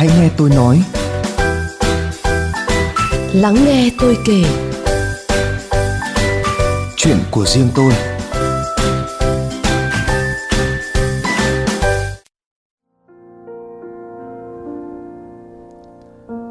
[0.00, 0.82] Hãy nghe tôi nói.
[3.32, 4.42] Lắng nghe tôi kể.
[6.96, 7.92] Chuyện của riêng tôi.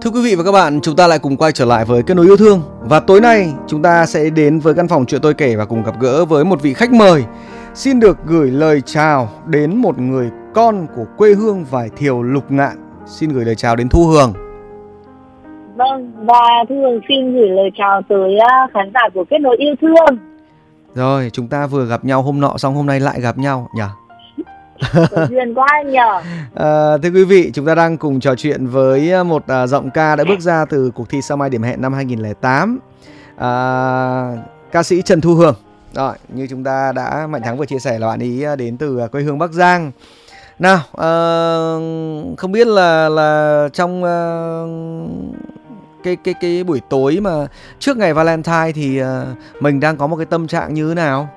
[0.02, 2.14] Thưa quý vị và các bạn, chúng ta lại cùng quay trở lại với kết
[2.14, 5.34] nối yêu thương và tối nay chúng ta sẽ đến với căn phòng chuyện tôi
[5.34, 7.24] kể và cùng gặp gỡ với một vị khách mời.
[7.76, 12.52] Xin được gửi lời chào đến một người con của quê hương vải thiều lục
[12.52, 12.89] ngạn.
[13.10, 14.34] Xin gửi lời chào đến Thu Hường.
[15.76, 19.58] Vâng, và Thu Hường xin gửi lời chào tới à, khán giả của Kết nối
[19.58, 20.18] yêu thương.
[20.96, 23.84] Rồi, chúng ta vừa gặp nhau hôm nọ xong hôm nay lại gặp nhau nhỉ?
[25.30, 26.22] duyên quá anh nhờ.
[26.56, 30.16] À, thưa quý vị, chúng ta đang cùng trò chuyện với một à, giọng ca
[30.16, 32.80] đã bước ra từ cuộc thi Sao Mai Điểm Hẹn năm 2008.
[33.38, 33.52] À,
[34.72, 35.56] ca sĩ Trần Thu Hường.
[35.94, 38.78] Rồi, như chúng ta đã Mạnh Thắng vừa chia sẻ là bạn ý à, đến
[38.78, 39.92] từ quê hương Bắc Giang.
[40.60, 44.70] Nào, uh, không biết là là trong uh,
[46.04, 47.32] cái cái cái buổi tối mà
[47.80, 49.08] trước ngày Valentine thì uh,
[49.62, 51.28] mình đang có một cái tâm trạng như thế nào?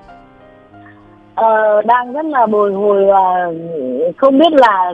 [1.34, 3.53] Ờ, đang rất là bồi hồi và
[4.17, 4.92] không biết là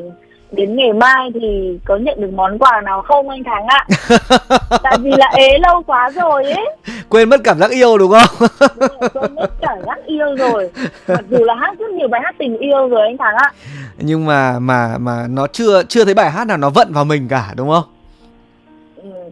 [0.53, 3.87] đến ngày mai thì có nhận được món quà nào không anh Thắng ạ?
[4.83, 6.77] Tại vì là ế lâu quá rồi ấy.
[7.09, 8.49] Quên mất cảm giác yêu đúng không?
[9.15, 10.71] Quên mất cảm giác yêu rồi.
[11.09, 13.53] Mặc dù là hát rất nhiều bài hát tình yêu rồi anh Thắng ạ.
[13.99, 17.29] Nhưng mà mà mà nó chưa chưa thấy bài hát nào nó vận vào mình
[17.29, 17.85] cả đúng không?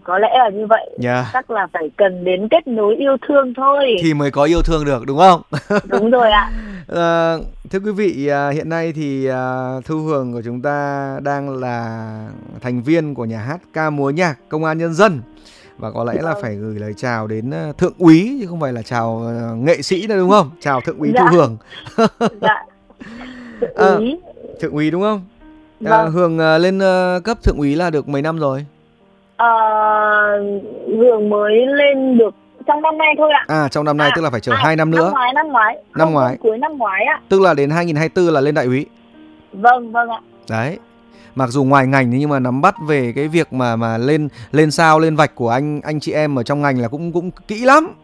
[0.05, 0.91] Có lẽ là như vậy.
[1.02, 1.27] Yeah.
[1.33, 3.97] chắc là phải cần đến kết nối yêu thương thôi.
[4.03, 5.42] Thì mới có yêu thương được đúng không?
[5.84, 6.50] Đúng rồi ạ.
[6.94, 7.36] À,
[7.70, 12.08] thưa quý vị à, hiện nay thì à, thu hường của chúng ta đang là
[12.61, 15.20] thành viên của nhà hát ca múa nhạc công an nhân dân.
[15.78, 18.83] Và có lẽ là phải gửi lời chào đến thượng úy chứ không phải là
[18.83, 19.22] chào
[19.56, 20.50] nghệ sĩ đâu đúng không?
[20.60, 21.20] Chào thượng úy dạ.
[21.20, 21.56] thu hường.
[22.41, 22.64] Dạ.
[23.60, 24.19] Thượng úy.
[24.25, 25.25] À, thượng úy đúng không?
[25.81, 25.92] Vâng.
[25.92, 26.81] à, hường lên
[27.25, 28.66] cấp thượng úy là được mấy năm rồi
[29.42, 32.34] uh, mới lên được
[32.66, 33.44] trong năm nay thôi ạ.
[33.48, 35.04] À trong năm nay à, tức là phải chờ à, 2 năm nữa.
[35.04, 35.76] Năm ngoái năm ngoái.
[35.94, 36.36] Năm ngoái.
[36.41, 37.20] Cuối năm ngoái ạ.
[37.28, 38.86] Tức là đến 2024 là lên đại úy.
[39.52, 40.20] Vâng vâng ạ.
[40.50, 40.78] Đấy.
[41.36, 44.70] Mặc dù ngoài ngành nhưng mà nắm bắt về cái việc mà mà lên lên
[44.70, 47.64] sao lên vạch của anh anh chị em ở trong ngành là cũng cũng kỹ
[47.64, 47.94] lắm.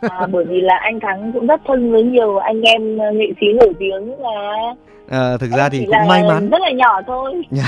[0.00, 3.46] à, bởi vì là anh Thắng cũng rất thân với nhiều anh em nghệ sĩ
[3.60, 4.74] nổi tiếng là
[5.10, 6.50] À, thực ra thì cũng may mắn.
[6.50, 7.42] rất là nhỏ thôi.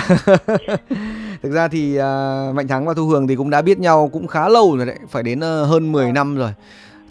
[1.42, 4.26] Thực ra thì uh, mạnh thắng và thu hường thì cũng đã biết nhau cũng
[4.26, 6.50] khá lâu rồi đấy phải đến uh, hơn 10 năm rồi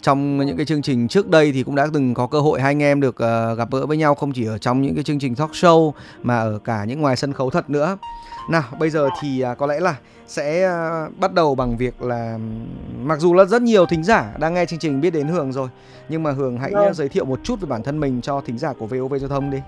[0.02, 2.70] trong những cái chương trình trước đây thì cũng đã từng có cơ hội hai
[2.70, 5.18] anh em được uh, gặp gỡ với nhau không chỉ ở trong những cái chương
[5.18, 7.98] trình talk show mà ở cả những ngoài sân khấu thật nữa.
[8.50, 9.94] Nào bây giờ thì uh, có lẽ là
[10.26, 12.38] sẽ uh, bắt đầu bằng việc là
[13.02, 15.68] mặc dù là rất nhiều thính giả đang nghe chương trình biết đến hường rồi
[16.08, 18.58] nhưng mà hường hãy uh, giới thiệu một chút về bản thân mình cho thính
[18.58, 19.58] giả của vov giao thông đi.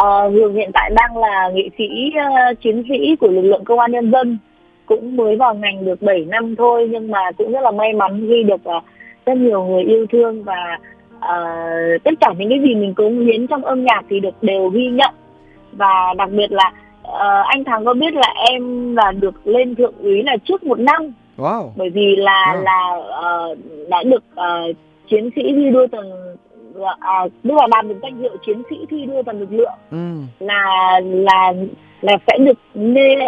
[0.00, 1.84] Uh, Hường hiện tại đang là nghệ sĩ
[2.18, 4.38] uh, chiến sĩ của lực lượng công an nhân dân
[4.86, 8.26] cũng mới vào ngành được 7 năm thôi nhưng mà cũng rất là may mắn
[8.28, 8.82] khi được uh,
[9.26, 10.78] rất nhiều người yêu thương và
[11.16, 14.68] uh, tất cả những cái gì mình cống hiến trong âm nhạc thì được đều
[14.68, 15.14] ghi nhận
[15.72, 19.94] và đặc biệt là uh, anh Thắng có biết là em là được lên thượng
[20.02, 21.70] úy là trước một năm wow.
[21.76, 22.62] bởi vì là wow.
[22.62, 22.96] là
[23.50, 23.58] uh,
[23.88, 24.76] đã được uh,
[25.10, 26.36] chiến sĩ thi đua tầng
[27.00, 29.98] à, tức là đạt được danh hiệu chiến sĩ thi đua toàn lực lượng ừ.
[30.40, 31.52] là là
[32.00, 33.18] là sẽ được nên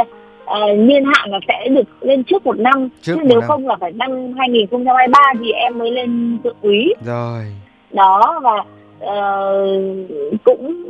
[0.47, 3.49] uh, niên hạn là sẽ được lên trước một năm trước chứ nếu năm.
[3.49, 7.45] không là phải năm 2023 thì em mới lên thượng úy rồi
[7.91, 8.65] đó và
[9.05, 10.85] uh, cũng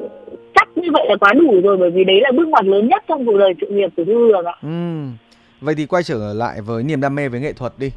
[0.54, 3.04] chắc như vậy là quá đủ rồi bởi vì đấy là bước ngoặt lớn nhất
[3.08, 4.54] trong cuộc đời sự nghiệp của Thu Hường ạ.
[4.62, 4.68] Ừ.
[5.60, 7.92] Vậy thì quay trở lại với niềm đam mê với nghệ thuật đi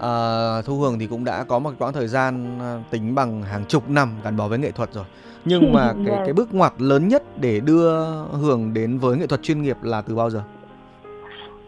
[0.00, 0.12] à,
[0.66, 2.58] Thu Hường thì cũng đã có một quãng thời gian
[2.90, 5.04] tính bằng hàng chục năm gắn bó với nghệ thuật rồi
[5.44, 9.42] nhưng mà cái cái bước ngoặt lớn nhất để đưa Hường đến với nghệ thuật
[9.42, 10.42] chuyên nghiệp là từ bao giờ?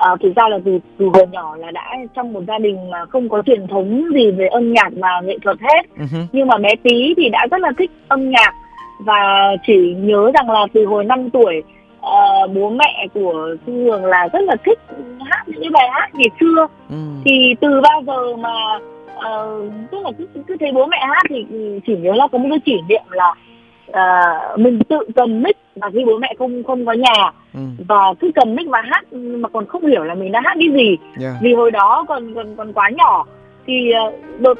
[0.04, 3.04] À, thực ra là từ từ hồi nhỏ là đã trong một gia đình mà
[3.06, 6.26] không có truyền thống gì về âm nhạc và nghệ thuật hết uh-huh.
[6.32, 8.54] nhưng mà bé tí thì đã rất là thích âm nhạc
[8.98, 11.62] và chỉ nhớ rằng là từ hồi 5 tuổi
[12.00, 14.78] uh, bố mẹ của Thu Hường là rất là thích
[15.30, 16.96] hát những bài hát ngày xưa ừ.
[17.24, 18.54] thì từ bao giờ mà
[19.16, 21.46] uh, tức là cứ, cứ thấy bố mẹ hát thì
[21.86, 23.34] chỉ nhớ là có một cái kỷ niệm là
[23.90, 27.60] uh, mình tự cầm mic và khi bố mẹ không không có nhà ừ.
[27.88, 30.68] và cứ cầm mic và hát mà còn không hiểu là mình đã hát cái
[30.74, 31.34] gì yeah.
[31.42, 33.26] vì hồi đó còn còn còn quá nhỏ
[33.66, 34.58] thì uh, đột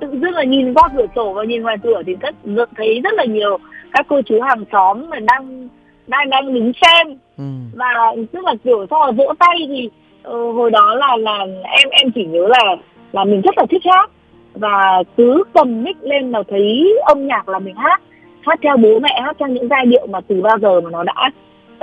[0.00, 3.14] tự dưng là nhìn qua cửa sổ và nhìn ngoài cửa thì rất thấy rất
[3.14, 3.58] là nhiều
[3.92, 5.68] các cô chú hàng xóm mà đang
[6.06, 7.06] đang đang đứng xem
[7.38, 7.44] ừ.
[7.74, 9.90] và tức là kiểu sau là vỗ tay thì
[10.28, 12.76] uh, hồi đó là là em em chỉ nhớ là
[13.12, 14.10] là mình rất là thích hát
[14.54, 18.00] và cứ cầm mic lên là thấy âm nhạc là mình hát
[18.46, 21.02] hát theo bố mẹ hát theo những giai điệu mà từ bao giờ mà nó
[21.02, 21.30] đã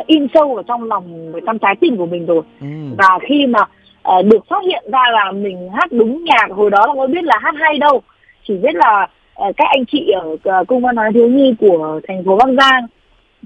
[0.08, 2.68] in sâu vào trong lòng trong trái tim của mình rồi ừ.
[2.98, 3.60] và khi mà
[4.18, 7.24] uh, được phát hiện ra là mình hát đúng nhạc hồi đó là không biết
[7.24, 8.02] là hát hay đâu
[8.48, 9.08] chỉ biết là
[9.48, 10.30] uh, các anh chị ở
[10.62, 12.88] uh, cung văn hóa thiếu nhi của thành phố bắc giang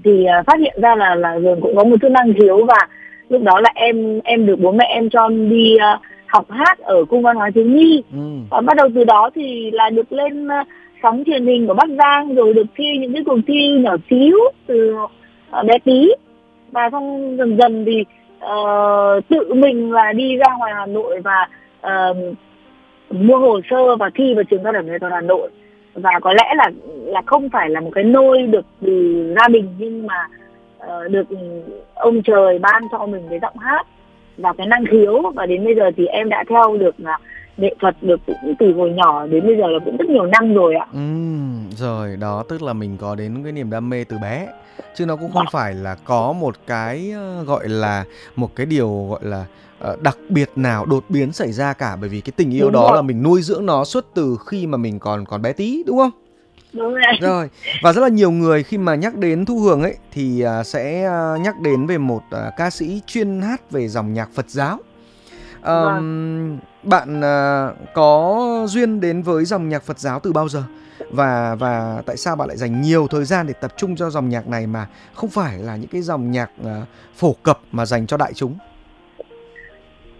[0.04, 2.78] thì uh, phát hiện ra là là hường cũng có một chút năng khiếu và
[3.28, 7.04] lúc đó là em em được bố mẹ em cho đi uh, học hát ở
[7.04, 8.18] cung văn hóa thiếu nhi Ừ.
[8.50, 10.66] và bắt đầu từ đó thì là được lên uh,
[11.02, 14.38] sóng truyền hình của bắc giang rồi được thi những cái cuộc thi nhỏ xíu
[14.66, 15.10] từ uh,
[15.66, 16.08] bé tí.
[16.70, 18.04] Và xong dần dần thì
[18.44, 21.48] uh, tự mình là đi ra ngoài hà nội và
[21.86, 22.16] uh,
[23.10, 25.50] mua hồ sơ và thi vào trường cao đẳng nghệ thuật hà nội.
[25.94, 26.70] Và có lẽ là
[27.04, 30.26] là không phải là một cái nôi được từ gia đình nhưng mà
[30.78, 31.26] uh, được
[31.94, 33.86] ông trời ban cho mình cái giọng hát
[34.36, 35.22] và cái năng khiếu.
[35.34, 37.18] Và đến bây giờ thì em đã theo được là
[37.56, 40.54] nghệ thuật được cũng từ hồi nhỏ đến bây giờ là cũng rất nhiều năm
[40.54, 40.86] rồi ạ.
[40.92, 40.98] Ừ,
[41.76, 44.48] rồi đó tức là mình có đến cái niềm đam mê từ bé
[44.94, 48.04] chứ nó cũng không phải là có một cái ờ, gọi là
[48.36, 49.44] một cái điều gọi là
[49.78, 52.72] ờ, đặc biệt nào đột biến xảy ra cả bởi vì cái tình yêu Đúng
[52.72, 52.96] đó rồi.
[52.96, 55.96] là mình nuôi dưỡng nó suốt từ khi mà mình còn còn bé tí đúng
[55.98, 56.10] không?
[56.72, 57.12] Đúng rồi.
[57.20, 57.48] Rồi
[57.82, 61.04] và rất là nhiều người khi mà nhắc đến Thu Hường ấy thì à, sẽ
[61.04, 64.78] à, nhắc đến về một à, ca sĩ chuyên hát về dòng nhạc Phật giáo.
[65.66, 70.62] Ờm, Bạn à, có duyên đến với dòng nhạc Phật giáo từ bao giờ?
[71.10, 74.28] Và và tại sao bạn lại dành nhiều thời gian để tập trung cho dòng
[74.28, 76.80] nhạc này mà không phải là những cái dòng nhạc à,
[77.16, 78.54] phổ cập mà dành cho đại chúng?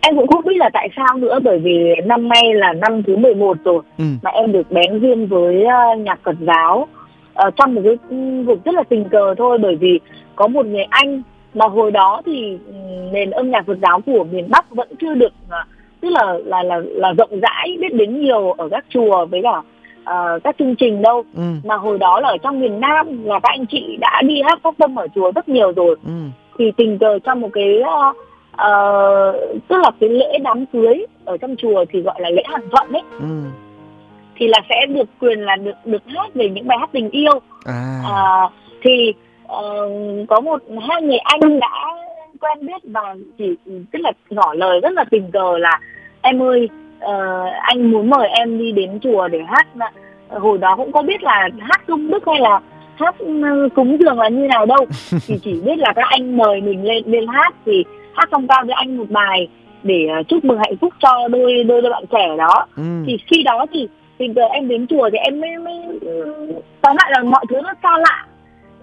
[0.01, 3.17] Em cũng không biết là tại sao nữa bởi vì năm nay là năm thứ
[3.17, 4.05] 11 rồi Ừ.
[4.23, 6.87] mà em được bén duyên với uh, nhạc Phật giáo
[7.35, 7.97] Ờ, trong một cái
[8.47, 10.01] vực rất là tình cờ thôi bởi vì
[10.37, 11.23] có một người anh
[11.57, 15.15] mà hồi đó thì ừm, nền âm nhạc Phật giáo của miền Bắc vẫn chưa
[15.15, 15.59] được ờ,
[16.01, 19.63] tức là là là là rộng rãi biết đến nhiều ở các chùa với cả
[20.05, 21.43] ờ, các chương trình đâu Ừ.
[21.65, 24.59] mà hồi đó là ở trong miền Nam là các anh chị đã đi hát
[24.63, 26.13] phát tâm ở chùa rất nhiều rồi Ừ.
[26.59, 28.13] thì tình cờ trong một cái ờ,
[28.57, 29.33] ờ,
[29.69, 32.93] tức là cái lễ đám cưới ở trong chùa thì gọi là lễ hàng thuận
[32.93, 33.27] ấy Ừ.
[34.37, 37.41] thì là sẽ được quyền là được được hát về những bài hát tình yêu
[37.65, 38.01] À.
[38.05, 38.49] à,
[38.83, 39.13] thì
[39.49, 39.89] ờ,
[40.29, 41.69] có một hai người anh đã
[42.41, 43.55] quen biết và chỉ
[43.93, 45.81] tức là ngỏ lời rất là tình cờ là
[46.23, 46.69] em ơi
[47.01, 49.67] ờ, anh muốn mời em đi đến chùa để hát
[50.29, 52.61] hồi đó cũng có biết là hát công đức hay là
[52.97, 54.87] hát ừ, cúng dường là như nào đâu.
[55.27, 57.85] Thì chỉ biết là các anh mời mình lên lên hát thì
[58.15, 59.49] hát xong cao với anh một bài
[59.83, 62.67] để ờ, chúc mừng hạnh phúc cho đôi đôi đôi bạn trẻ đó.
[62.77, 62.83] Ừ.
[63.07, 63.89] thì khi đó thì
[64.19, 67.57] tình cờ em đến chùa thì em mới, mới ừ, tóm lại là mọi thứ
[67.63, 68.27] nó xa lạ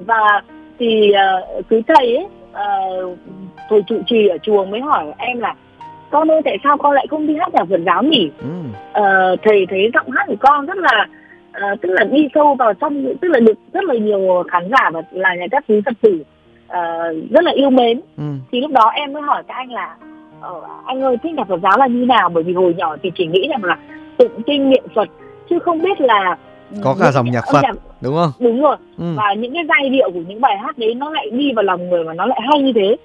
[0.08, 0.42] và
[0.80, 1.12] thì
[1.60, 3.18] uh, cứ thầy ấy uh,
[3.70, 5.56] thầy trụ trì ở chùa mới hỏi em là
[6.12, 8.48] con ơi tại sao con lại không đi hát nhạc Phật giáo nhỉ Ừ.
[8.94, 11.08] Ờ, thầy thấy giọng hát của con rất là
[11.52, 14.90] ờ, tức là đi sâu vào trong tức là được rất là nhiều khán giả
[14.94, 16.24] và là nhà các quý phật tử
[16.68, 16.82] ờ,
[17.30, 18.24] rất là yêu mến Ừ.
[18.52, 19.96] thì lúc đó em mới hỏi các anh là
[20.42, 23.12] ờ, anh ơi thích nhạc Phật giáo là như nào bởi vì hồi nhỏ thì
[23.16, 23.78] chỉ nghĩ rằng là
[24.18, 25.10] tụng kinh niệm Phật
[25.50, 26.38] chứ không biết là
[26.84, 27.62] Có cả dòng nhạc Phật.
[28.02, 28.32] Đúng không?
[28.40, 29.04] đúng rồi Ừ.
[29.18, 31.90] và những cái giai điệu của những bài hát đấy nó lại đi vào lòng
[31.90, 32.96] người và nó lại hay như thế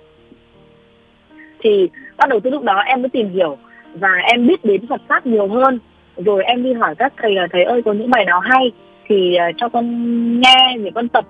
[1.60, 3.56] thì bắt đầu từ lúc đó em mới tìm hiểu
[3.94, 5.78] và em biết đến Phật pháp nhiều hơn
[6.16, 8.72] rồi em đi hỏi các thầy là thầy ơi có những bài nào hay
[9.08, 9.84] thì ờ, cho con
[10.40, 11.24] nghe để con tập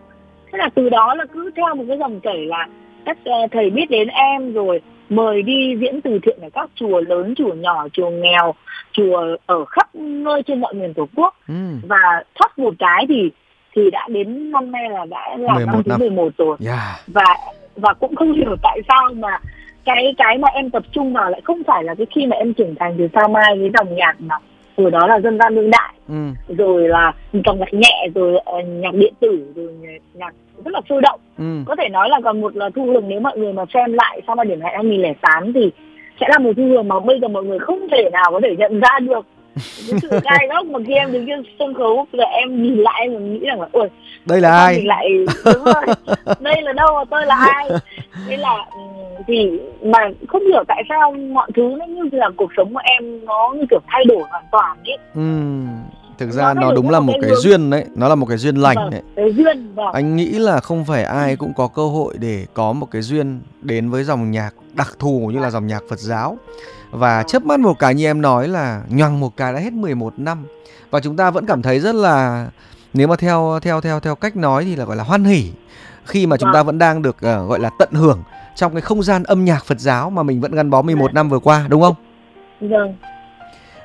[0.53, 2.69] thế là từ đó là cứ theo một cái dòng chảy là
[3.05, 7.01] các ờ, thầy biết đến em rồi mời đi diễn từ thiện ở các chùa
[7.01, 8.55] lớn chùa nhỏ chùa nghèo
[8.99, 11.55] chùa ở khắp nơi trên mọi miền tổ quốc Ừ.
[11.89, 13.31] và thoát một cái thì
[13.77, 16.01] thì đã đến năm nay là đã là 11 năm thứ năm.
[16.01, 16.79] 11 rồi Yeah.
[17.07, 17.25] và
[17.77, 19.39] và cũng không hiểu tại sao mà
[19.85, 22.55] cái cái mà em tập trung vào lại không phải là cái khi mà em
[22.55, 24.35] trưởng thành từ sao mai cái dòng nhạc mà
[24.77, 26.55] hồi đó là dân gian đương đại Ừ.
[26.59, 27.13] rồi là
[27.47, 29.73] dòng nhạc nhẹ rồi ờ, nhạc điện tử rồi
[30.15, 31.45] nhạc- rất là sôi động Ừ.
[31.67, 34.21] có thể nói là còn một là thu hường nếu mọi người mà xem lại
[34.27, 35.71] sau mà điểm hẹn 2008 thì
[36.21, 38.57] sẽ là một thu hường mà bây giờ mọi người không thể nào có thể
[38.59, 39.27] nhận ra được
[39.91, 43.01] cái sự gai góc mà khi em đứng trên sân khấu là em nhìn lại
[43.03, 43.89] em nghĩ rằng là ôi
[44.27, 44.77] Đây là ai?
[44.77, 45.09] mình lại
[45.45, 45.85] đúng rồi
[46.41, 47.69] đây là đâu tôi là ai
[48.29, 48.79] thế là ừ,
[49.27, 49.51] thì
[49.83, 49.99] mà
[50.29, 53.65] không hiểu tại sao mọi thứ nó như là cuộc sống của em nó như
[53.71, 55.21] kiểu thay đổi hoàn toàn ấy Ừ.
[56.19, 57.41] Thực Nó ra nó đổi đúng là một cái hướng.
[57.41, 59.03] duyên đấy, nó là một cái duyên lành vâng, đấy.
[59.17, 62.73] cái duyên vâng Anh nghĩ là không phải ai cũng có cơ hội để có
[62.73, 66.37] một cái duyên đến với dòng nhạc đặc thù như là dòng nhạc Phật giáo.
[66.91, 70.13] Và chớp mắt một cái như em nói là nhoằng một cái đã hết 11
[70.19, 70.45] năm.
[70.91, 72.47] Và chúng ta vẫn cảm thấy rất là
[72.95, 75.45] nếu mà theo theo theo theo cách nói thì là gọi là hoan hỉ
[76.05, 76.67] khi mà chúng ta Vâng.
[76.67, 78.23] vẫn đang được ờ, gọi là tận hưởng
[78.57, 81.13] trong cái không gian âm nhạc Phật giáo mà mình vẫn gắn bó 11 Dạ.
[81.15, 81.95] năm vừa qua đúng không?
[82.61, 82.95] vâng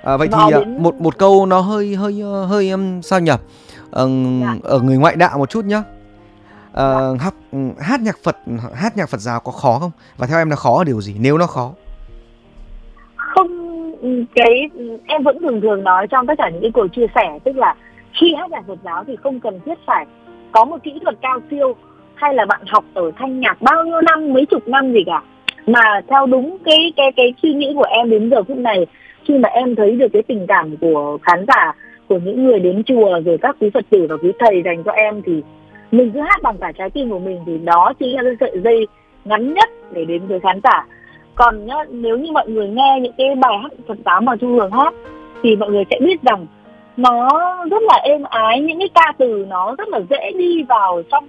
[0.03, 2.71] À, vậy thì à, đến- một một câu nó hơi hơi ờ, hơi
[3.03, 3.31] sao nhỉ?
[3.91, 4.07] Ờ,
[4.41, 4.55] Dạ.
[4.63, 5.83] ở người ngoại đạo một chút nhá.
[6.71, 8.37] uh, học ừ, hát nhạc Phật
[8.75, 11.15] hát nhạc Phật giáo có khó không và theo em là khó ở điều gì
[11.19, 11.71] nếu nó khó
[13.15, 13.47] không
[14.35, 14.69] cái
[15.07, 17.75] em vẫn thường thường nói trong tất cả những cái cuộc chia sẻ tức là
[18.21, 20.05] khi hát nhạc Phật giáo thì không cần thiết phải
[20.51, 21.75] có một kỹ thuật cao siêu
[22.15, 25.21] hay là bạn học ở thanh nhạc bao nhiêu năm mấy chục năm gì cả
[25.67, 28.85] mà theo đúng cái cái cái suy nghĩ của em đến giờ phút này
[29.27, 31.73] khi mà em thấy được cái tình cảm của khán giả
[32.07, 34.91] của những người đến chùa rồi các quý phật tử và quý thầy dành cho
[34.91, 35.41] em thì
[35.91, 38.61] mình cứ hát bằng cả trái tim của mình thì đó chính là cái sợi
[38.63, 38.87] dây
[39.25, 40.85] ngắn nhất để đến với khán giả
[41.35, 44.47] còn nhá, nếu như mọi người nghe những cái bài hát Phật giáo mà Thu
[44.47, 44.93] Hường hát
[45.43, 46.45] thì mọi người sẽ biết rằng
[46.97, 47.29] nó
[47.71, 51.25] rất là êm ái những cái ca từ nó rất là dễ đi vào trong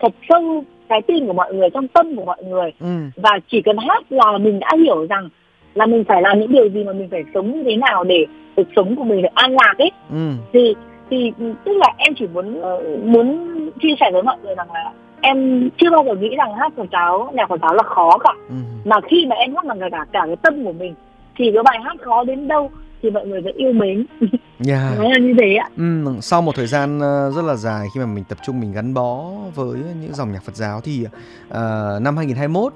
[0.00, 2.86] thật sâu trái tim của mọi người trong tâm của mọi người ừ.
[3.16, 5.28] và chỉ cần hát là mình đã hiểu rằng
[5.74, 8.26] là mình phải làm những điều gì mà mình phải sống như thế nào để
[8.56, 10.30] cuộc sống của mình được an lạc ấy ừ.
[10.52, 10.74] thì
[11.10, 11.32] thì
[11.64, 13.48] tức là em chỉ muốn uh, muốn
[13.82, 16.86] chia sẻ với mọi người rằng là em chưa bao giờ nghĩ rằng hát Phật
[16.92, 18.54] giáo nhạc Phật giáo là khó cả ừ.
[18.84, 20.94] mà khi mà em hát bằng cả cả cái tâm của mình
[21.36, 22.70] thì cái bài hát khó đến đâu
[23.02, 24.06] thì mọi người vẫn yêu mến
[24.68, 24.82] yeah.
[24.98, 28.00] nó là như thế ạ ừ, sau một thời gian ờ, rất là dài khi
[28.00, 31.54] mà mình tập trung mình gắn bó với những dòng nhạc Phật giáo thì uh,
[32.02, 32.72] năm 2021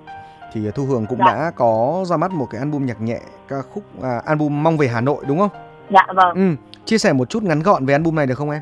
[0.56, 1.24] thì Thu Hường cũng dạ.
[1.26, 4.88] đã có ra mắt một cái album nhạc nhẹ ca khúc uh, album Mong về
[4.88, 5.50] Hà Nội đúng không?
[5.90, 6.34] Dạ vâng.
[6.34, 6.56] Ừ.
[6.84, 8.60] Chia sẻ một chút ngắn gọn về album này được không em?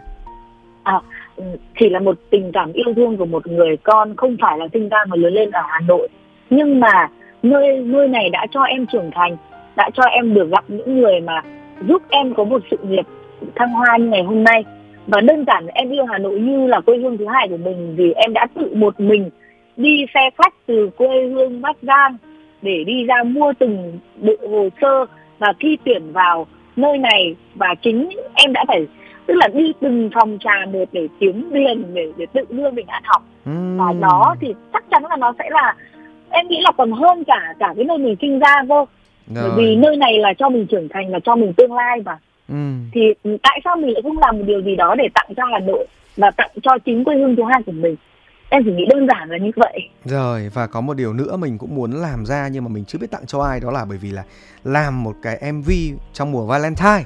[0.83, 1.01] À,
[1.37, 1.45] ừ,
[1.81, 4.89] chỉ là một tình cảm yêu thương của một người con không phải là sinh
[4.89, 6.09] ra mà lớn lên ở Hà Nội
[6.51, 7.09] nhưng mà
[7.43, 9.37] nơi nơi này đã cho em trưởng thành
[9.77, 11.43] đã cho em được gặp những người mà
[11.89, 13.07] giúp em có một sự nghiệp
[13.55, 14.65] thăng hoa như ngày hôm nay
[15.07, 17.95] và đơn giản em yêu Hà Nội như là quê hương thứ hai của mình
[17.97, 19.31] vì em đã tự một mình
[19.77, 22.17] đi xe khách từ quê hương Bắc Giang
[22.63, 25.07] để đi ra mua từng bộ hồ sơ
[25.39, 27.37] và thi tuyển vào nơi này.
[27.55, 28.87] Và chính em đã phải
[29.27, 32.87] tức là đi từng phòng trà một để kiếm tiền để để tự đưa mình
[32.87, 33.23] ăn học.
[33.51, 33.79] Uhm.
[33.79, 35.75] và đó thì chắc chắn là nó sẽ là
[36.31, 38.87] em nghĩ là còn hơn cả cả cái nơi mình sinh ra vô
[39.27, 42.19] bởi vì nơi này là cho mình trưởng thành là cho mình tương lai mà.
[42.49, 42.55] Ừ.
[42.93, 43.01] thì
[43.43, 45.87] tại sao mình lại không làm một điều gì đó để tặng cho Hà Nội
[46.17, 47.97] và tặng cho chính quê hương thứ hai của mình
[48.49, 49.89] em chỉ nghĩ đơn giản là như vậy.
[50.05, 52.99] Rồi và có một điều nữa mình cũng muốn làm ra nhưng mà mình chưa
[52.99, 54.25] biết tặng cho ai đó là bởi vì là
[54.65, 55.71] làm một cái MV
[56.13, 57.05] trong mùa Valentine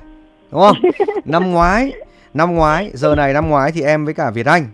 [0.52, 0.76] đúng không?
[1.24, 1.92] Năm ngoái
[2.34, 4.64] năm ngoái giờ này năm ngoái thì em với cả Việt Anh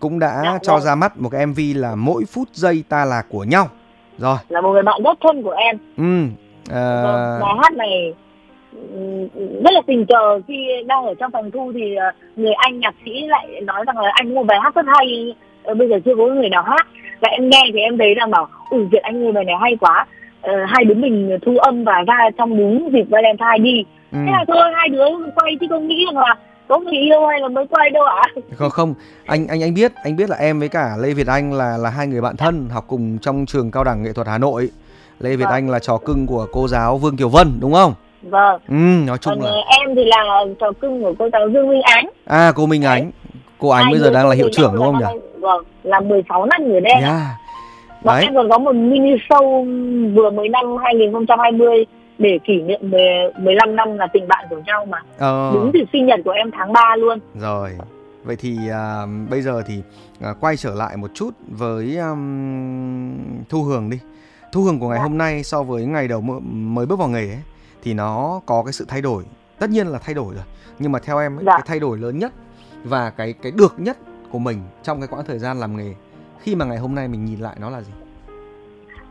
[0.00, 0.82] cũng đã dạ, cho vâng.
[0.82, 3.68] ra mắt một cái MV là mỗi phút giây ta là của nhau.
[4.18, 4.36] Rồi.
[4.48, 5.78] Là một người bạn rất thân của em.
[5.96, 6.28] Ừ
[6.70, 7.02] à...
[7.40, 8.14] bài hát này
[9.64, 12.94] rất là tình cờ khi đang ở trong phòng thu thì ờ, người anh nhạc
[13.04, 15.34] sĩ lại nói rằng là anh một bài hát rất hay
[15.74, 16.86] bây giờ chưa có người nào hát.
[17.20, 19.76] Và em nghe thì em thấy rằng bảo ui việt anh ơi bài này hay
[19.80, 20.06] quá.
[20.46, 23.84] Uh, hai đứa mình thu âm và ra trong đúng dịp valentine đi.
[24.12, 24.18] Ừ.
[24.26, 25.04] thế là thôi hai đứa
[25.34, 26.36] quay chứ không nghĩ rằng là
[26.68, 28.22] có người yêu hay là mới quay đâu ạ.
[28.54, 28.94] Không không.
[29.26, 31.90] Anh anh anh biết anh biết là em với cả lê việt anh là là
[31.90, 34.68] hai người bạn thân học cùng trong trường cao đẳng nghệ thuật hà nội.
[35.20, 35.52] Lê việt vâng.
[35.52, 37.94] anh là trò cưng của cô giáo vương kiều vân đúng không?
[38.22, 38.60] Vâng.
[38.68, 41.82] Ừ nói chung Còn là em thì là trò cưng của cô giáo dương minh
[41.82, 42.08] ánh.
[42.26, 43.10] À cô minh ánh.
[43.58, 46.68] Cô ánh bây giờ đang là hiệu trưởng đúng không nhỉ vâng là 16 năm
[46.68, 47.20] người đen yeah.
[48.02, 48.22] Và Đấy.
[48.22, 49.64] em còn có một mini show
[50.14, 51.86] vừa mới năm 2020
[52.18, 53.00] để kỷ niệm 10,
[53.38, 54.98] 15 năm là tình bạn của nhau mà.
[55.18, 55.50] Ờ.
[55.54, 57.18] Đúng từ sinh nhật của em tháng 3 luôn.
[57.34, 57.70] Rồi.
[58.24, 59.82] Vậy thì à, bây giờ thì
[60.20, 63.98] à, quay trở lại một chút với um, Thu Hường đi.
[64.52, 65.02] Thu Hường của ngày dạ.
[65.02, 67.42] hôm nay so với ngày đầu mới bước vào nghề ấy
[67.82, 69.22] thì nó có cái sự thay đổi.
[69.58, 70.44] Tất nhiên là thay đổi rồi.
[70.78, 71.52] Nhưng mà theo em ấy, dạ.
[71.52, 72.32] cái thay đổi lớn nhất
[72.84, 73.98] và cái cái được nhất
[74.30, 75.94] của mình trong cái quãng thời gian làm nghề
[76.40, 77.92] khi mà ngày hôm nay mình nhìn lại nó là gì?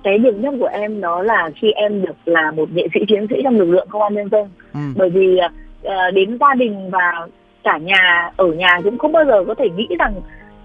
[0.05, 3.27] cái điểm nhất của em đó là khi em được là một nghệ sĩ chiến
[3.29, 4.79] sĩ trong lực lượng công an nhân dân ừ.
[4.95, 5.39] bởi vì
[5.87, 7.27] uh, đến gia đình và
[7.63, 10.13] cả nhà ở nhà cũng không bao giờ có thể nghĩ rằng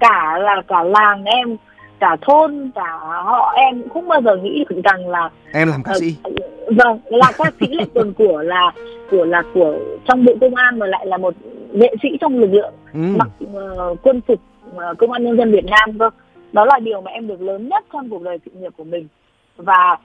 [0.01, 1.57] cả là cả làng em
[2.01, 5.83] cả thôn cả họ em cũng không bao giờ nghĩ được rằng là em làm
[5.83, 6.35] ca sĩ uh,
[6.77, 8.73] vâng là ca sĩ lại còn của là
[9.11, 9.75] của là của
[10.09, 11.35] trong bộ công an mà lại là một
[11.73, 13.01] nghệ sĩ trong lực lượng ừ.
[13.17, 16.11] mặc uh, quân phục uh, công an nhân dân Việt Nam cơ
[16.53, 19.09] đó là điều mà em được lớn nhất trong cuộc đời sự nghiệp của mình
[19.57, 19.97] và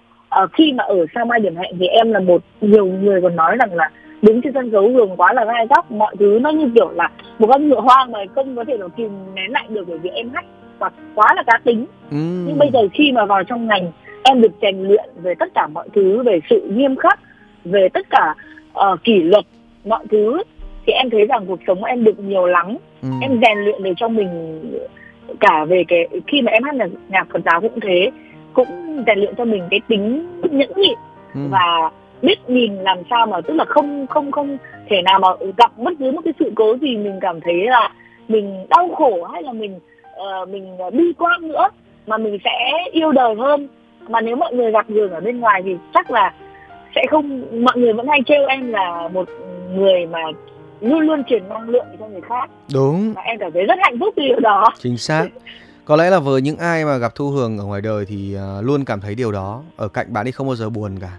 [0.43, 3.35] uh, khi mà ở sao mai điểm hẹn thì em là một nhiều người còn
[3.35, 6.49] nói rằng là đứng trên sân khấu hường quá là gai góc mọi thứ nó
[6.49, 9.65] như kiểu là một con ngựa hoang mà không có thể nào kìm nén lại
[9.69, 10.45] được bởi vì em hát
[10.79, 12.17] và quá là cá tính ừ.
[12.47, 13.91] nhưng bây giờ khi mà vào trong ngành
[14.23, 17.19] em được rèn luyện về tất cả mọi thứ về sự nghiêm khắc
[17.65, 18.35] về tất cả
[18.73, 19.45] uh, kỷ luật
[19.85, 20.41] mọi thứ
[20.85, 23.09] thì em thấy rằng cuộc sống em được nhiều lắm ừ.
[23.21, 24.61] em rèn luyện được cho mình
[25.39, 28.11] cả về cái khi mà em hát nhạc, nhạc Phật giáo cũng thế
[28.53, 30.97] cũng rèn luyện cho mình cái tính nhẫn nhịn
[31.33, 31.41] ừ.
[31.49, 34.57] và biết nhìn làm sao mà tức là không không không
[34.89, 35.27] thể nào mà
[35.57, 37.91] gặp bất cứ một cái sự cố gì mình cảm thấy là
[38.27, 41.67] mình đau khổ hay là mình uh, mình bi quan nữa
[42.07, 43.67] mà mình sẽ yêu đời hơn
[44.07, 46.33] mà nếu mọi người gặp Hường ở bên ngoài thì chắc là
[46.95, 49.29] sẽ không mọi người vẫn hay trêu em là một
[49.75, 50.19] người mà
[50.81, 52.49] luôn luôn truyền năng lượng cho người khác.
[52.73, 53.13] Đúng.
[53.13, 54.73] Và em cảm thấy rất hạnh phúc vì điều đó.
[54.79, 55.27] Chính xác.
[55.85, 58.65] Có lẽ là với những ai mà gặp thu hường ở ngoài đời thì uh,
[58.65, 59.61] luôn cảm thấy điều đó.
[59.75, 61.17] Ở cạnh bạn ấy không bao giờ buồn cả.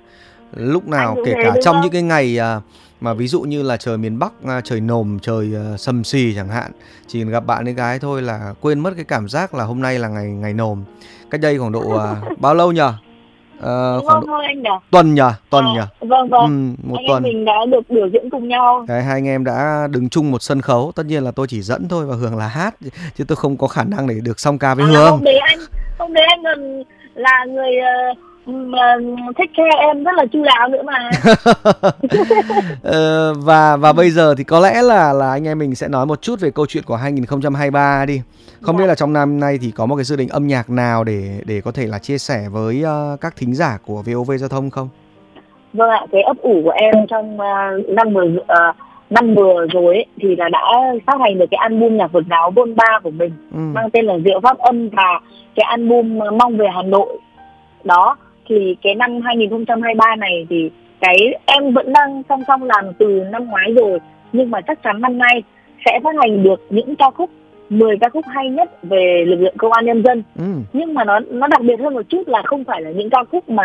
[0.56, 1.82] Lúc nào kể cả trong không?
[1.82, 2.62] những cái ngày uh,
[3.00, 6.48] mà ví dụ như là trời miền Bắc uh, trời nồm trời sầm xì chẳng
[6.48, 6.70] hạn
[7.06, 9.82] chỉ cần gặp bạn ấy gái thôi là quên mất cái cảm giác là hôm
[9.82, 10.84] nay là ngày ngày nồm.
[11.30, 12.00] Cách đây khoảng độ
[12.38, 12.72] bao lâu
[13.60, 14.34] nhỉ Uh, khoảng vâng, độ...
[14.34, 14.70] anh nhỉ?
[14.90, 15.22] tuần nhỉ?
[15.50, 16.08] Tuần à, nhỉ?
[16.08, 16.76] vâng vâng.
[16.80, 17.22] Ừ, một anh tuần.
[17.22, 18.84] mình đã được biểu diễn cùng nhau.
[18.88, 20.92] Đấy, hai anh em đã đứng chung một sân khấu.
[20.94, 22.74] Tất nhiên là tôi chỉ dẫn thôi và hường là hát
[23.18, 25.38] chứ tôi không có khả năng để được song ca với à, hương hôm đấy
[25.38, 25.58] anh
[25.98, 26.82] hôm đấy anh còn
[27.14, 27.72] là người
[28.10, 28.35] uh, mà
[29.38, 31.10] thích care em rất là chu đáo nữa mà
[32.82, 36.06] ờ, và và bây giờ thì có lẽ là là anh em mình sẽ nói
[36.06, 38.22] một chút về câu chuyện của 2023 đi
[38.60, 38.82] không dạ.
[38.82, 41.40] biết là trong năm nay thì có một cái dự định âm nhạc nào để
[41.46, 44.70] để có thể là chia sẻ với uh, các thính giả của VOV giao thông
[44.70, 44.88] không
[45.72, 48.76] vâng ạ cái ấp ủ của em trong uh, năm vừa uh,
[49.10, 50.72] năm vừa rồi ấy, thì là đã
[51.06, 53.58] phát hành được cái album nhạc Phật giáo Bôn Ba của mình ừ.
[53.58, 55.20] mang tên là Diệu Pháp Âm và
[55.54, 57.18] cái album Mong về Hà Nội
[57.84, 58.16] đó
[58.48, 63.46] thì cái năm 2023 này thì cái em vẫn đang song song làm từ năm
[63.46, 63.98] ngoái rồi
[64.32, 65.42] nhưng mà chắc chắn năm nay
[65.86, 67.30] sẽ phát hành được những ca khúc
[67.68, 70.44] 10 ca khúc hay nhất về lực lượng công an nhân dân ừ.
[70.72, 73.24] nhưng mà nó nó đặc biệt hơn một chút là không phải là những ca
[73.32, 73.64] khúc mà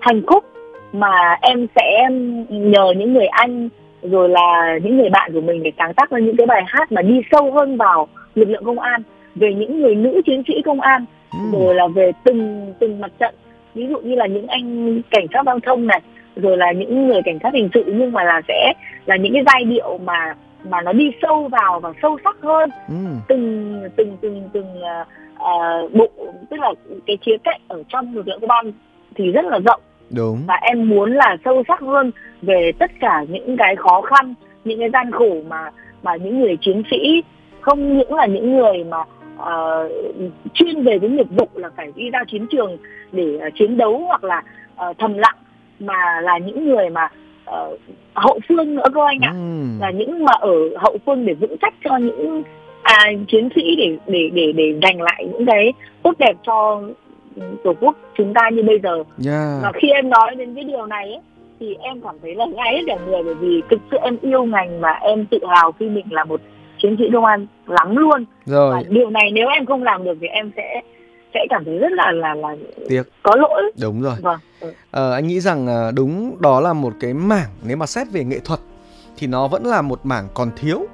[0.00, 0.44] thành khúc
[0.92, 2.08] mà em sẽ
[2.48, 3.68] nhờ những người anh
[4.02, 6.92] rồi là những người bạn của mình để sáng tác ra những cái bài hát
[6.92, 9.02] mà đi sâu hơn vào lực lượng công an
[9.34, 11.38] về những người nữ chiến sĩ công an ừ.
[11.52, 13.34] rồi là về từng từng mặt trận
[13.74, 16.00] ví dụ như là những anh cảnh sát giao thông này
[16.36, 18.72] rồi là những người cảnh sát hình sự nhưng mà là sẽ
[19.06, 20.34] là những cái giai điệu mà
[20.70, 22.70] mà nó đi sâu vào và sâu sắc hơn.
[22.88, 22.94] Ừ.
[23.28, 24.66] từng từng từng từng
[25.34, 26.08] uh, bộ
[26.50, 26.72] tức là
[27.06, 28.72] cái khía cạnh ở trong lực lượng công an
[29.14, 29.80] thì rất là rộng.
[30.10, 30.38] Đúng.
[30.46, 32.10] Và em muốn là sâu sắc hơn
[32.42, 35.70] về tất cả những cái khó khăn những cái gian khổ mà
[36.02, 37.22] mà những người chiến sĩ
[37.60, 38.98] không những là những người mà
[39.42, 42.76] uh, chuyên về cái nghiệp vụ là phải đi ra chiến trường
[43.12, 44.42] để uh, chiến đấu hoặc là
[44.88, 45.36] uh, thầm lặng
[45.78, 47.08] mà là những người mà
[47.50, 47.80] uh,
[48.14, 49.80] hậu phương nữa cơ anh ạ ừ.
[49.80, 52.42] là những mà ở hậu phương để vững chắc cho những
[52.82, 56.82] à, chiến sĩ để để để để giành lại những cái tốt đẹp cho
[57.64, 58.94] tổ quốc chúng ta như bây giờ
[59.26, 59.62] yeah.
[59.62, 61.20] và khi em nói đến cái điều này ấy,
[61.60, 64.44] thì em cảm thấy là ngay hết cả người bởi vì thực sự em yêu
[64.44, 66.40] ngành và em tự hào khi mình là một
[66.82, 68.24] chiến sĩ công an lắm luôn.
[68.46, 68.74] Rồi.
[68.74, 70.82] Và điều này nếu em không làm được thì em sẽ
[71.34, 72.56] sẽ cảm thấy rất là là là
[72.88, 73.02] tiếc.
[73.22, 73.72] có lỗi.
[73.80, 74.14] Đúng rồi.
[74.22, 74.38] Vâng
[74.90, 78.24] ờ, anh nghĩ rằng à, đúng đó là một cái mảng nếu mà xét về
[78.24, 78.60] nghệ thuật
[79.16, 80.86] thì nó vẫn là một mảng còn thiếu.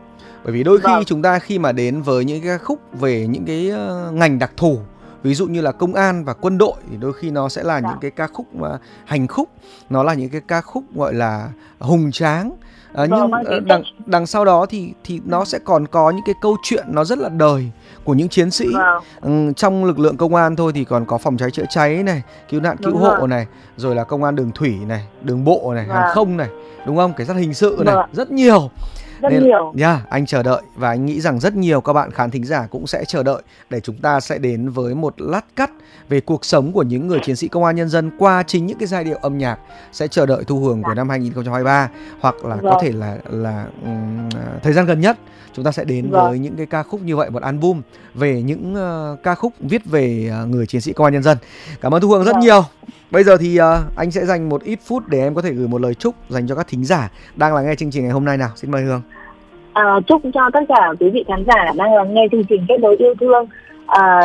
[0.44, 1.04] Bởi vì đôi khi vâng.
[1.04, 4.52] chúng ta khi mà đến với những cái khúc về những cái ờ, ngành đặc
[4.56, 4.78] thù
[5.22, 7.80] ví dụ như là công an và quân đội thì đôi khi nó sẽ là
[7.80, 7.88] dạ.
[7.88, 8.68] những cái ca khúc mà
[9.04, 9.48] hành khúc
[9.90, 11.48] nó là những cái ca khúc gọi là
[11.78, 12.52] hùng tráng
[12.94, 16.34] à, nhưng vâng, đằng đằng sau đó thì thì nó sẽ còn có những cái
[16.40, 17.70] câu chuyện nó rất là đời
[18.04, 19.02] của những chiến sĩ vâng.
[19.20, 22.22] ừ, trong lực lượng công an thôi thì còn có phòng cháy chữa cháy này
[22.48, 23.28] cứu nạn cứu hộ rồi.
[23.28, 23.46] này
[23.76, 25.96] rồi là công an đường thủy này đường bộ này vâng.
[25.96, 26.48] hàng không này
[26.86, 28.10] đúng không cảnh sát hình sự này vâng.
[28.12, 28.70] rất nhiều
[29.20, 29.72] rất Nên, nhiều.
[29.78, 32.66] Yeah, anh chờ đợi và anh nghĩ rằng rất nhiều các bạn khán thính giả
[32.70, 35.70] cũng sẽ chờ đợi để chúng ta sẽ đến với một lát cắt
[36.08, 38.78] về cuộc sống của những người chiến sĩ công an nhân dân qua chính những
[38.78, 39.58] cái giai điệu âm nhạc
[39.92, 42.64] sẽ chờ đợi thu hưởng của năm 2023 hoặc là vâng.
[42.64, 44.28] có thể là là um,
[44.62, 45.18] thời gian gần nhất
[45.52, 46.28] chúng ta sẽ đến vâng.
[46.28, 47.82] với những cái ca khúc như vậy một album
[48.14, 51.38] về những uh, ca khúc viết về uh, người chiến sĩ công an nhân dân.
[51.80, 52.40] Cảm ơn Thu Hương rất vâng.
[52.40, 52.64] nhiều.
[53.10, 55.68] Bây giờ thì uh, anh sẽ dành một ít phút để em có thể gửi
[55.68, 58.24] một lời chúc dành cho các thính giả đang lắng nghe chương trình ngày hôm
[58.24, 58.48] nay nào.
[58.56, 59.02] Xin mời Hương.
[59.72, 62.80] À, chúc cho tất cả quý vị khán giả đang lắng nghe chương trình kết
[62.80, 63.46] nối yêu thương.
[63.86, 64.20] À,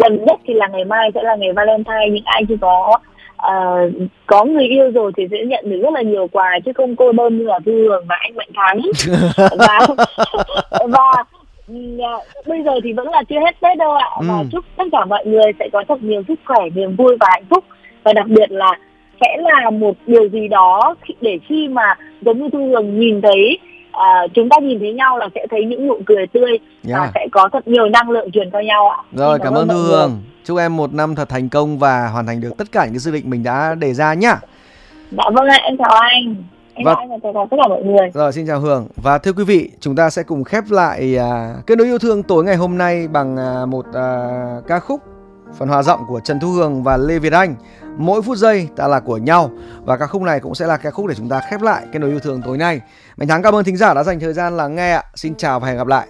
[0.00, 2.98] gần nhất thì là ngày mai sẽ là ngày Valentine những ai chưa có
[3.42, 3.92] uh,
[4.26, 7.12] có người yêu rồi thì sẽ nhận được rất là nhiều quà chứ không cô
[7.12, 8.80] đơn như là Hường và anh Mạnh Thắng
[9.58, 9.86] và
[10.70, 11.24] và
[12.46, 14.26] bây giờ thì vẫn là chưa hết Tết đâu ạ ừ.
[14.28, 17.26] và chúc tất cả mọi người sẽ có thật nhiều sức khỏe niềm vui và
[17.30, 17.64] hạnh phúc
[18.04, 18.78] và đặc biệt là
[19.20, 23.58] sẽ là một điều gì đó để khi mà giống như Thu Hường nhìn thấy
[23.92, 27.00] à, chúng ta nhìn thấy nhau là sẽ thấy những nụ cười tươi yeah.
[27.00, 28.98] và sẽ có thật nhiều năng lượng truyền cho nhau ạ.
[29.12, 30.22] Rồi cảm, cảm ơn Thu Hương.
[30.44, 32.98] Chúc em một năm thật thành công và hoàn thành được tất cả những cái
[32.98, 34.36] dự định mình đã đề ra nhá.
[35.10, 36.34] Dạ vâng ạ, em chào anh.
[36.74, 36.94] Em và...
[36.94, 38.10] chào anh và tất cả mọi người.
[38.14, 38.88] Rồi xin chào Hương.
[38.96, 42.22] Và thưa quý vị, chúng ta sẽ cùng khép lại à, kết nối yêu thương
[42.22, 44.28] tối ngày hôm nay bằng à, một à,
[44.66, 45.00] ca khúc
[45.58, 47.54] phần hòa giọng của Trần Thu Hương và Lê Việt Anh.
[47.96, 49.50] Mỗi phút giây ta là của nhau
[49.84, 51.98] và ca khúc này cũng sẽ là ca khúc để chúng ta khép lại kết
[51.98, 52.80] nối yêu thương tối nay.
[53.16, 55.02] Mạnh Thắng cảm ơn thính giả đã dành thời gian lắng nghe ạ.
[55.14, 56.06] Xin chào và hẹn gặp lại.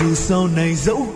[0.00, 1.06] dù sau này dẫu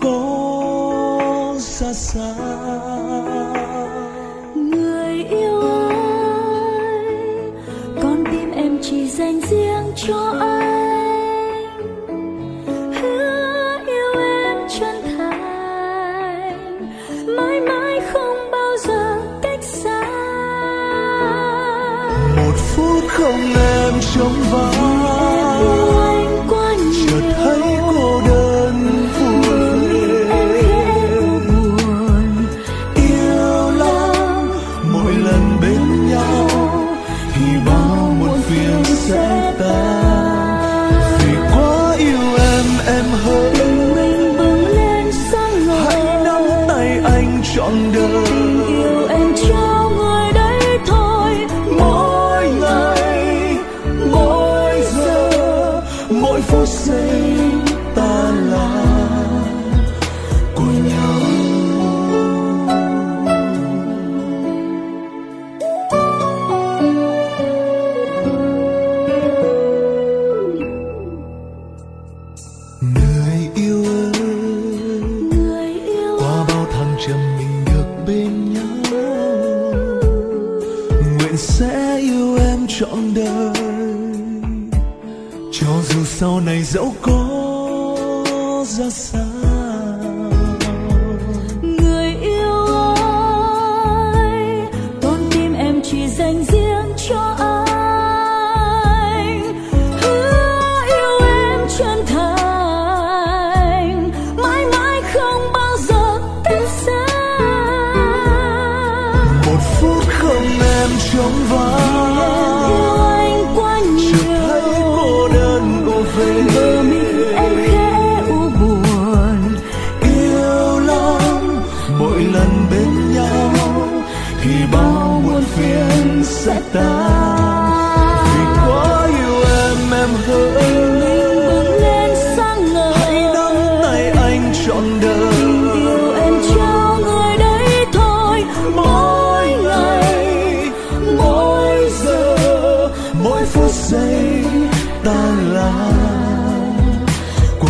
[147.60, 147.68] Của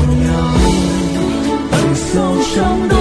[2.56, 2.93] nhau.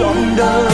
[0.00, 0.69] 懂得